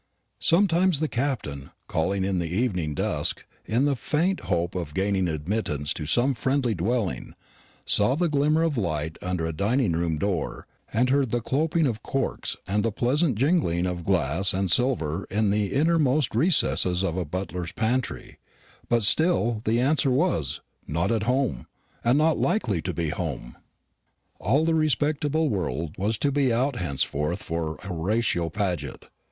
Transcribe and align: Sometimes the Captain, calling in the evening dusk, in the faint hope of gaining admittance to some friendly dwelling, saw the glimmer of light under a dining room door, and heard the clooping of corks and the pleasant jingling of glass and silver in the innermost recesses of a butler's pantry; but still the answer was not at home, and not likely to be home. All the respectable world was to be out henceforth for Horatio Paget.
Sometimes 0.39 0.99
the 0.99 1.07
Captain, 1.07 1.69
calling 1.87 2.25
in 2.25 2.39
the 2.39 2.49
evening 2.51 2.95
dusk, 2.95 3.45
in 3.65 3.85
the 3.85 3.95
faint 3.95 4.39
hope 4.39 4.73
of 4.73 4.95
gaining 4.95 5.27
admittance 5.27 5.93
to 5.93 6.07
some 6.07 6.33
friendly 6.33 6.73
dwelling, 6.73 7.35
saw 7.85 8.15
the 8.15 8.27
glimmer 8.27 8.63
of 8.63 8.79
light 8.79 9.19
under 9.21 9.45
a 9.45 9.53
dining 9.53 9.91
room 9.91 10.17
door, 10.17 10.65
and 10.91 11.11
heard 11.11 11.29
the 11.29 11.39
clooping 11.39 11.85
of 11.87 12.01
corks 12.01 12.57
and 12.65 12.83
the 12.83 12.91
pleasant 12.91 13.35
jingling 13.37 13.85
of 13.85 14.03
glass 14.03 14.55
and 14.55 14.71
silver 14.71 15.25
in 15.25 15.51
the 15.51 15.71
innermost 15.71 16.33
recesses 16.33 17.03
of 17.03 17.15
a 17.15 17.23
butler's 17.23 17.71
pantry; 17.71 18.39
but 18.89 19.03
still 19.03 19.61
the 19.65 19.79
answer 19.79 20.09
was 20.09 20.61
not 20.87 21.11
at 21.11 21.21
home, 21.29 21.67
and 22.03 22.17
not 22.17 22.39
likely 22.39 22.81
to 22.81 22.91
be 22.91 23.09
home. 23.09 23.55
All 24.39 24.65
the 24.65 24.73
respectable 24.73 25.47
world 25.49 25.93
was 25.95 26.17
to 26.17 26.31
be 26.31 26.51
out 26.51 26.77
henceforth 26.77 27.43
for 27.43 27.77
Horatio 27.83 28.49
Paget. 28.49 29.05